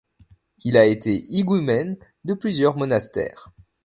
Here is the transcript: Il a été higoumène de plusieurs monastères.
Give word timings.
Il 0.63 0.77
a 0.77 0.85
été 0.87 1.25
higoumène 1.31 1.95
de 2.25 2.33
plusieurs 2.33 2.75
monastères. 2.75 3.51